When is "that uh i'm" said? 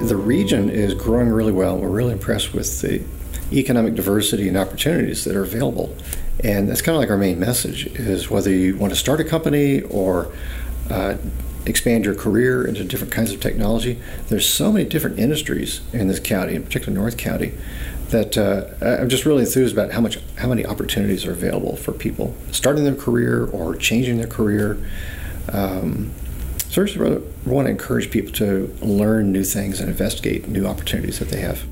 18.10-19.08